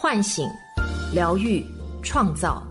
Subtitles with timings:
[0.00, 0.48] 唤醒、
[1.12, 1.60] 疗愈、
[2.04, 2.62] 创造。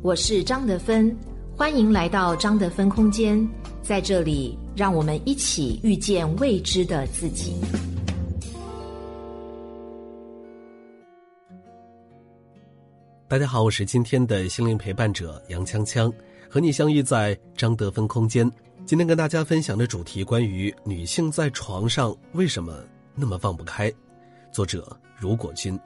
[0.00, 1.14] 我是张德芬，
[1.54, 3.46] 欢迎来到张德芬空间，
[3.82, 7.60] 在这里，让我们一起遇见未知的自己。
[13.28, 16.10] 大家好，我是今天的心灵陪伴者杨锵锵，
[16.48, 18.50] 和你相遇在张德芬空间。
[18.86, 22.82] 今天跟大家分享的主题关于女性在床上为什么
[23.14, 23.92] 那么放不开。
[24.50, 25.78] 作者如果君。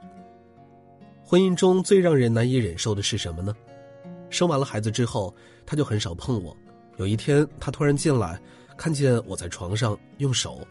[1.29, 3.53] 婚姻中最让人难以忍受的是什么呢？
[4.29, 6.55] 生完了孩子之后，他就很少碰我。
[6.95, 8.39] 有一天，他突然进来，
[8.77, 10.65] 看见我在床上用手，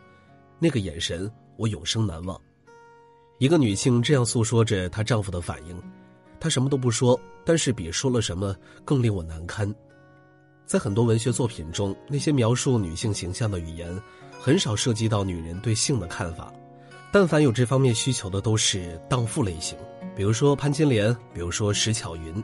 [0.58, 2.40] 那个眼神我永生难忘。
[3.36, 5.78] 一个女性这样诉说着她丈夫的反应，
[6.40, 9.70] 她什么都不说，但是比说了什么更令我难堪。
[10.64, 13.94] 在很多文学作品中，那些描述女性形象的语言，
[14.40, 16.50] 很少涉及到女人对性的看法。
[17.12, 19.76] 但凡有这方面需求的，都是荡妇类型，
[20.16, 22.42] 比如说潘金莲，比如说石巧云。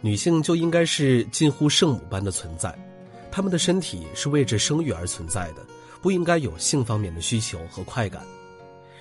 [0.00, 2.72] 女性就应该是近乎圣母般的存在，
[3.32, 5.66] 她们的身体是为着生育而存在的，
[6.00, 8.22] 不应该有性方面的需求和快感。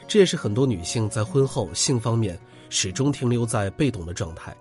[0.08, 4.56] 这也是很多女性在婚后性方面始终停留在被动的状态，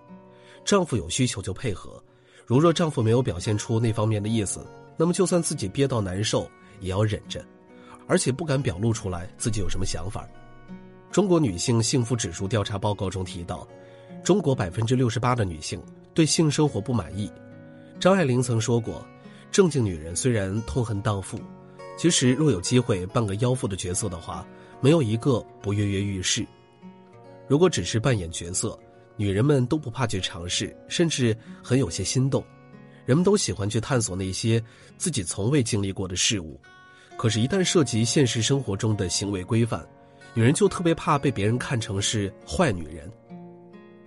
[0.64, 2.02] 丈夫有需求就配合。
[2.44, 6.46] 如若丈夫没有表现出那方面的意思，那么就算自己憋到难受，
[6.80, 7.42] 也要忍着，
[8.06, 10.28] 而且不敢表露出来自己有什么想法。
[11.12, 13.68] 中国女性幸福指数调查报告中提到，
[14.24, 15.78] 中国百分之六十八的女性
[16.14, 17.30] 对性生活不满意。
[18.00, 19.06] 张爱玲曾说过
[19.52, 21.38] ：“正经女人虽然痛恨荡妇，
[21.98, 24.46] 其实若有机会扮个妖妇的角色的话，
[24.80, 26.46] 没有一个不跃跃欲试。
[27.46, 28.76] 如果只是扮演角色。”
[29.14, 32.42] 女人们都不怕去尝试，甚至很有些心动。
[33.04, 34.60] 人们都喜欢去探索那些
[34.96, 36.58] 自己从未经历过的事物，
[37.18, 39.86] 可是，一旦涉及现实生活中的行为规范，
[40.34, 43.10] 女人就特别怕被别人看成是坏女人。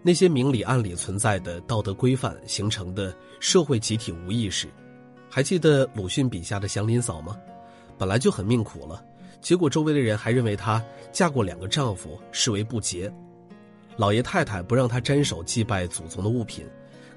[0.02, 4.68] 那些明里暗里存在的道德规范形成的社会集体无意识。
[5.30, 7.36] 还记得鲁迅笔下的祥林嫂吗？
[7.98, 9.04] 本来就很命苦了，
[9.42, 13.12] 结果周围的人还认为她嫁过两个丈夫，视为不洁。
[13.98, 16.66] 老爷太太不让她沾手祭拜祖宗的物品，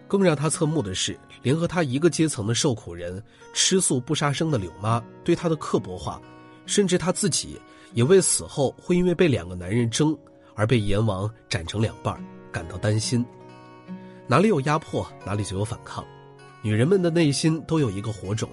[0.07, 3.23] 更让她侧目的是，连和她一个阶层的受苦人
[3.53, 6.21] 吃素不杀生的柳妈对她的刻薄话，
[6.65, 7.61] 甚至她自己
[7.95, 10.17] 也为死后会因为被两个男人争
[10.55, 12.15] 而被阎王斩成两半
[12.53, 13.25] 感到担心。
[14.27, 16.05] 哪里有压迫，哪里就有反抗。
[16.63, 18.49] 女人们的内心都有一个火种，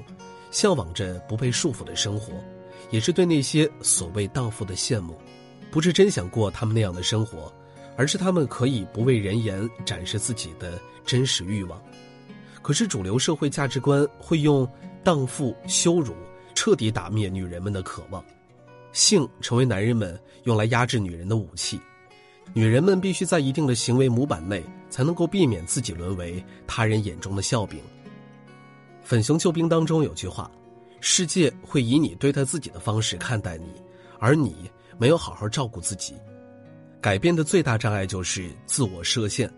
[0.51, 2.33] 向往着不被束缚的生活，
[2.91, 5.15] 也是对那些所谓荡妇的羡慕，
[5.71, 7.51] 不是真想过他们那样的生活。
[7.97, 11.81] 而是他们可以不为人言展示自己的真实欲望，
[12.61, 14.69] 可是主流社会价值观会用
[15.01, 16.13] 荡妇羞辱
[16.53, 18.21] 彻底打灭女人们的渴望，
[18.95, 21.77] 性成为男人们用来压制女人的武器，
[22.53, 27.81] 女人们必须在一定的行为模板内才能够避免自己沦为他人眼中的笑柄。
[29.03, 30.49] 粉熊救兵当中有句话
[31.01, 33.67] ：“世界会以你对待自己的方式看待你，
[34.17, 36.15] 而你没有好好照顾自己。”
[37.01, 39.51] 改变的最大障碍就是自我设限，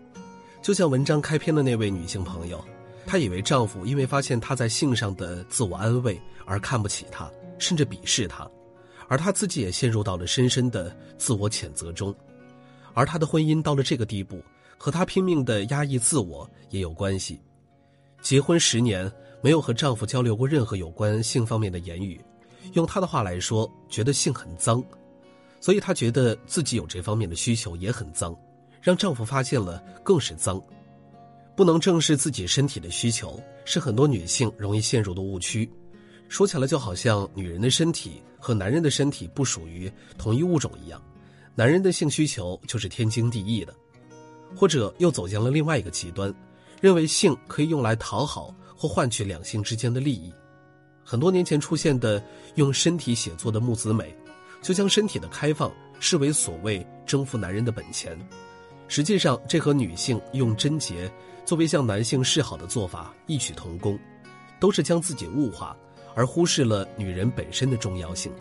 [0.60, 2.62] 就像文章开篇的那位女性朋友，
[3.06, 8.50] 她以为丈夫因为发现她在性上的自我安慰而看不起她，甚至鄙视她，
[9.08, 12.14] 而她自己也陷入到了深深的自我谴责中，
[12.94, 14.40] 而她的婚姻到了这个地步，
[14.76, 17.40] 和她拼命的压抑自我也有关系。
[18.20, 19.10] 结婚十年
[19.40, 22.20] 没有和丈夫交流过任何有关性方面的言语，
[22.74, 24.84] 用她的话来说，觉得性很脏。
[25.60, 28.36] 所以她觉得自己有这方面的需求也很脏，
[28.80, 30.62] 让丈夫发现了更是脏。
[31.56, 35.68] 不能正视自己身体的需求，是很多女性容易陷入的误区。
[36.28, 41.02] 说起来就好像女人的身体和男人的身体不属于同一物种一样，
[41.54, 43.74] 男人的性需求就是天经地义的。
[44.54, 46.32] 或者又走向了另外一个极端，
[46.80, 50.32] 认为性可以用来讨好或换取两性之间的利益。
[51.04, 52.22] 很多年前出现的
[52.54, 54.14] 用身体写作的木子美。
[54.60, 58.18] 就将身体的开放视为所谓征服男人的本钱，
[58.88, 61.08] 实际上这和女性用贞洁
[61.44, 63.96] 作为向男性示好的做法异曲同工，
[64.58, 65.76] 都是将自己物化，
[66.14, 68.32] 而忽视了女人本身的重要性。《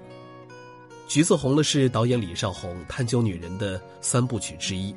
[1.07, 4.93] 橘子红了》是导演李少红探究女人的三部曲之一，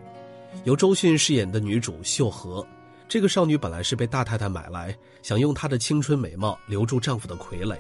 [0.65, 2.67] 由周迅饰演的女主秀禾，
[3.09, 7.77] 这个少女本来是被大太太买来，想用她的青春美貌留住丈夫的傀儡。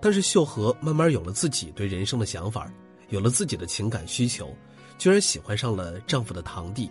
[0.00, 2.68] 但是秀禾慢慢有了自己对人生的想法，
[3.10, 4.52] 有了自己的情感需求，
[4.98, 6.90] 居然喜欢上了丈夫的堂弟。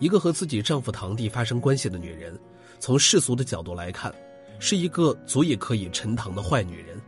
[0.00, 2.36] 一个和自己丈夫堂弟发生关系的女人，
[2.80, 4.12] 从世俗的角度来看，
[4.60, 7.00] 是一个足以可以沉塘的坏女人。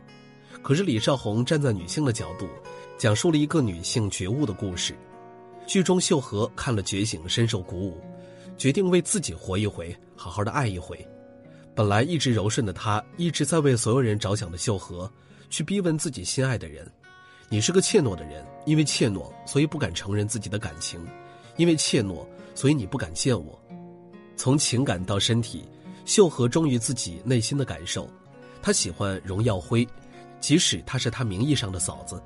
[0.61, 2.47] 可是李少红站在女性的角度，
[2.97, 4.93] 讲述了一个女性觉悟的故事。
[5.65, 8.01] 剧中秀禾看了觉醒，深受鼓舞，
[8.57, 11.07] 决定为自己活一回，好好的爱一回。
[11.75, 15.09] 本来一直柔顺的她，一直在为所有人着想的秀禾，
[15.49, 16.85] 去逼问自己心爱的人
[17.49, 20.99] ：“你是个怯懦的人，因为怯懦，所以不敢承认自己的感情；
[21.57, 23.59] 因为怯懦，所以你不敢见我。”
[24.35, 25.63] 从情感到身体，
[26.05, 28.09] 秀禾忠于自己内心的感受。
[28.61, 29.87] 他喜欢荣耀辉，
[30.39, 32.21] 即使她是他名义上的嫂子。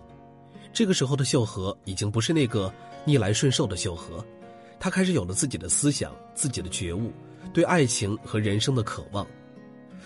[0.72, 2.72] 这个时候的秀禾已经不是那个
[3.06, 4.24] 逆来顺受的秀禾，
[4.80, 7.12] 他开始有了自己的思想、自己的觉悟，
[7.52, 9.26] 对爱情和人生的渴望。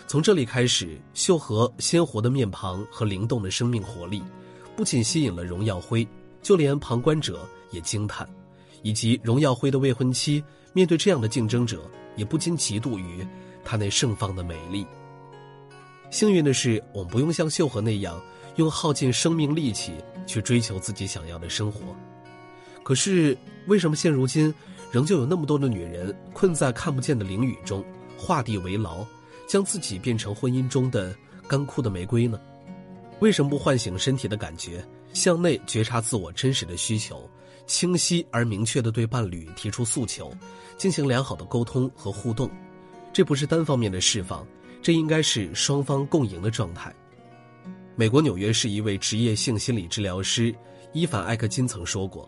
[0.08, 4.24] 从这里开始，秀禾鲜活的面庞和灵动的生命活力，
[4.76, 6.08] 不仅吸引了荣耀辉，
[6.42, 8.28] 就连旁观者也惊叹，
[8.82, 10.42] 以及荣耀辉的未婚妻
[10.72, 11.82] 面对这样的竞争者，
[12.16, 13.28] 也不禁嫉妒于
[13.64, 14.86] 他那盛放的美丽。
[16.10, 18.22] 幸运的是，我们不用像秀禾那样
[18.58, 19.94] 用耗尽生命力气
[20.26, 21.80] 去追求自己想要的生活。
[22.84, 23.38] 可是，
[23.68, 24.54] 为什么现如今
[24.92, 27.84] 仍旧有那么多的女人困在看不见的囹圄中，
[28.18, 29.06] 画地为牢？
[29.48, 31.14] 将自己变成婚姻中的
[31.48, 32.40] 干枯的玫瑰呢？
[33.20, 37.30] 为什么不唤醒身体的感觉，向内觉察自我真实的需求，
[37.68, 40.34] 清晰而明确的对伴侣提出诉求，
[40.78, 42.50] 进行良好的沟通和互动？
[43.14, 44.46] 这不是单方面的释放，
[44.82, 46.94] 这应该是双方共赢的状态。
[47.96, 50.56] 美国纽约市一位职业性心理治疗师
[50.94, 52.28] 伊凡艾克金曾说过：“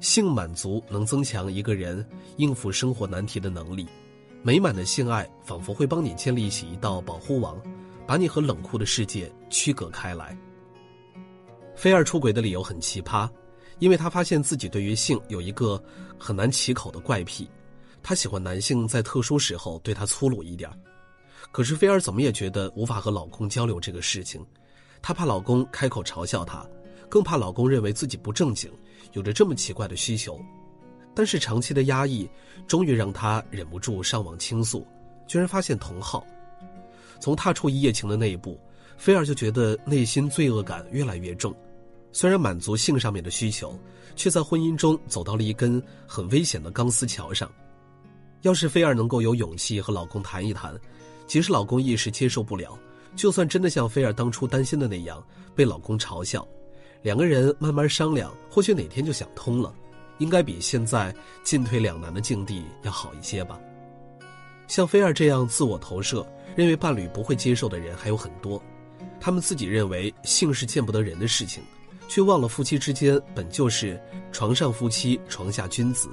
[0.00, 3.88] 性满足能增强一个人应付生活难题的能力。”
[4.40, 7.60] 美满的性爱仿佛会帮你建立起一道保护网，
[8.06, 10.38] 把你和冷酷的世界区隔开来。
[11.74, 13.28] 菲尔出轨的理由很奇葩，
[13.80, 15.82] 因为他发现自己对于性有一个
[16.16, 17.50] 很难启口的怪癖，
[18.08, 20.70] 她喜欢男性在特殊时候对她粗鲁一点。
[21.52, 24.42] 可是菲尔怎么也觉得无法和老公交流这个事情，
[25.02, 26.66] 她怕老公开口嘲笑她，
[27.10, 28.72] 更怕老公认为自己不正经，
[29.12, 30.40] 有着这么奇怪的需求。
[31.14, 32.26] 但是长期的压抑，
[32.66, 34.86] 终于让她忍不住上网倾诉，
[35.26, 36.26] 居然发现同好。
[37.20, 38.58] 从踏出一夜情的那一步，
[38.96, 41.54] 菲尔就觉得内心罪恶感越来越重。
[42.10, 43.78] 虽然满足性上面的需求，
[44.16, 47.52] 却在婚姻中走到了一根很危险的钢丝桥上。
[48.42, 50.74] 要是菲尔能够有勇气和老公谈一谈，
[51.26, 52.78] 即使老公一时接受不了，
[53.16, 55.22] 就算真的像菲尔当初担心的那样
[55.54, 56.46] 被老公嘲笑，
[57.02, 59.74] 两个人慢慢商量，或许哪天就想通了。
[60.18, 61.14] 应该比现在
[61.44, 63.56] 进退两难的境地要好一些吧。
[64.66, 66.26] 像菲儿这样自我投射、
[66.56, 68.60] 认为伴侣不会接受的人还有很多，
[69.20, 71.62] 他们自己认为性是见不得人的事情，
[72.08, 74.00] 却忘了夫妻之间本就是
[74.32, 76.08] 床上夫妻、床下君子。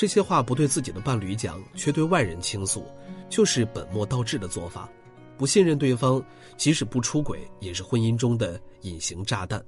[0.00, 2.86] 这些话不对自己的伴侣讲，却对外人倾诉，
[3.28, 4.88] 就是本末倒置的做法。
[5.36, 6.24] 不信任对方，
[6.56, 9.62] 即使不出轨，也是婚姻中的隐形炸弹。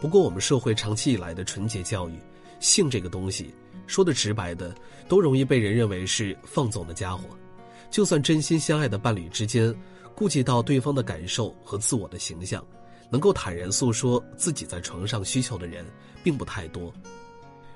[0.00, 2.18] 不过，我们社会长期以来的纯洁教育。
[2.58, 3.54] 性这个东西，
[3.86, 4.74] 说的直白的，
[5.06, 7.28] 都容易被人认为是放纵的家伙。
[7.92, 9.72] 就算真心相爱的伴侣之间，
[10.16, 12.66] 顾及到对方的感受和自我的形象，
[13.08, 15.86] 能够坦然诉说自己在床上需求的人，
[16.24, 16.92] 并不太多。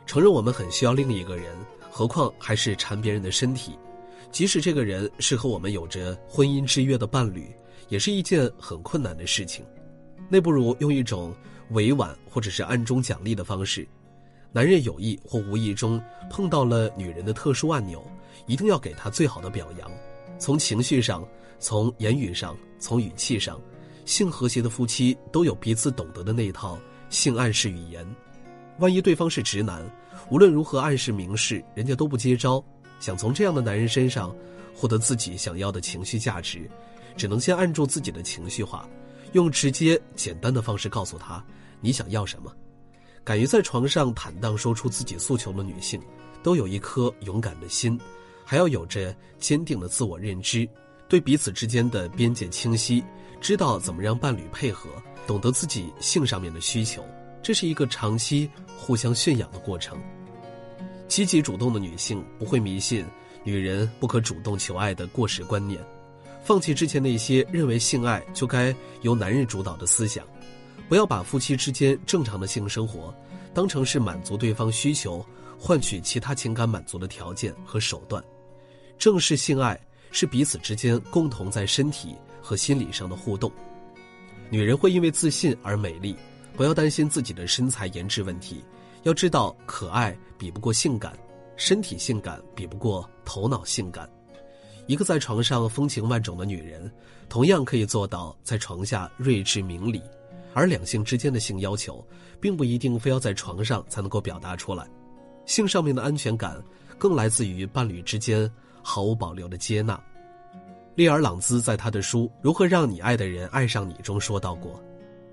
[0.07, 1.55] 承认我们很需要另一个人，
[1.91, 3.77] 何况还是缠别人的身体，
[4.31, 7.55] 即使这个人是和我们有着婚姻之约的伴侣，
[7.89, 9.65] 也是一件很困难的事情。
[10.29, 11.35] 那不如用一种
[11.71, 13.87] 委婉或者是暗中奖励的方式。
[14.53, 18.03] 男人有意或无意中碰到了女人的特殊按钮，
[18.47, 19.91] 一定要给她最好的表扬。
[20.39, 21.27] 从情绪上，
[21.59, 23.61] 从言语上，从语气上，
[24.05, 26.79] 性和谐的夫妻都有彼此懂得的那一套
[27.11, 28.07] 性暗示语言。
[28.79, 29.83] 万一对方是直男，
[30.31, 32.65] 无论如何暗示明示，人家都不接招。
[32.99, 34.35] 想从这样的男人身上
[34.75, 36.69] 获得自己想要的情绪价值，
[37.17, 38.89] 只能先按住自己的情绪化，
[39.33, 41.45] 用直接简单的方式告诉他
[41.81, 42.51] 你想要什么。
[43.23, 46.01] 敢于在床上坦荡说出自己诉求的女性，
[46.43, 47.99] 都有一颗勇敢的心，
[48.45, 50.67] 还要有着坚定的自我认知，
[51.09, 53.05] 对彼此之间的边界清晰，
[53.41, 54.89] 知道怎么让伴侣配合，
[55.27, 57.05] 懂得自己性上面的需求，
[57.47, 59.97] 这是一个长期互相驯养的过程。
[61.07, 63.07] 积极主动的女性不会迷信
[63.45, 65.81] 女人不可主动求爱的过时观念，
[66.43, 70.27] 放弃之前那些认为性爱就该由男人主导的思想。
[70.89, 73.15] 不要把夫妻之间正常的性生活
[73.55, 75.25] 当成是满足对方需求、
[75.57, 78.21] 换取其他情感满足的条件和手段。
[78.99, 83.53] 正式性爱是彼此之间共同在身体和心理上的互动。
[84.51, 86.17] 女人会因为自信而美丽，
[86.57, 88.65] 不要担心自己的身材颜值问题。
[89.03, 91.17] 要知道，可爱比不过性感，
[91.57, 94.09] 身体性感比不过头脑性感。
[94.87, 96.91] 一个在床上风情万种的女人，
[97.29, 100.03] 同样可以做到在床下睿智明理。
[100.55, 102.03] 而两性之间的性要求，
[102.41, 104.89] 并不一定非要在床上才能够表达出来。
[105.45, 106.61] 性上面的安全感，
[106.97, 108.51] 更来自于伴侣之间
[108.83, 110.03] 毫无保留的接纳。
[110.95, 114.83] 利尔朗兹在他的书《如何让你爱的人爱上你》中说到过：“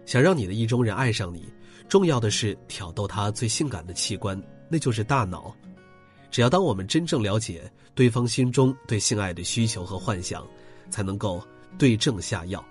[0.06, 1.52] 想让你的意中人爱上你，
[1.88, 5.56] 重要的是挑逗他最性感的器官，那就是大脑。
[6.32, 10.46] 只要当我们真正了解对方心中对性爱的需求和幻想，
[10.90, 11.42] 才能够
[11.78, 12.64] 对症下药。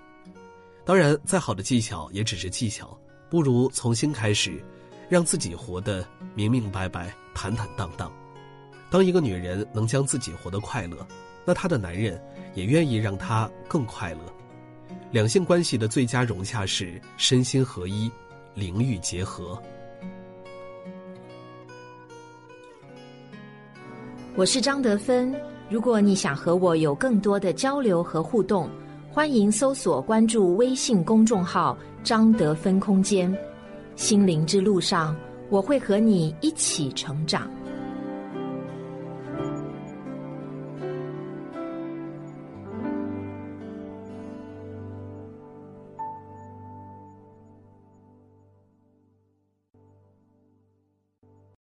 [0.85, 2.97] 当然，再好的技巧也只是技巧，
[3.29, 4.63] 不如从新开始，
[5.09, 8.11] 让自己活得明明白白、坦坦荡荡。
[8.89, 11.07] 当一个女人能将自己活得快乐，
[11.45, 12.21] 那她的男人。”
[12.55, 14.42] 也愿意让她更快乐。
[15.13, 18.09] 两性关系的最佳融洽是身心合一，
[18.55, 19.61] 灵欲结合。
[24.35, 25.31] 我是张德芬。
[25.69, 28.67] 如果你想和我有更多的交流和互动，
[29.11, 33.31] 欢迎搜索关注微信公众号“张德芬空间”。
[33.95, 35.15] 心灵之路上，
[35.51, 37.47] 我会和你一起成长。